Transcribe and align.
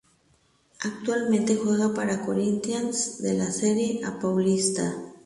Actualmente 0.79 1.55
juega 1.57 1.93
para 1.93 2.25
Corinthians 2.25 3.21
de 3.21 3.35
la 3.35 3.51
Serie 3.51 4.03
a 4.03 4.17
Paulista. 4.17 4.95